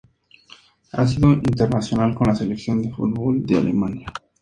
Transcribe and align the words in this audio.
Ha 0.93 1.05
sido 1.05 1.31
internacional 1.33 2.15
con 2.15 2.25
la 2.25 2.35
selección 2.35 2.81
de 2.81 2.91
fútbol 2.91 3.45
de 3.45 3.57
Alemania. 3.59 4.11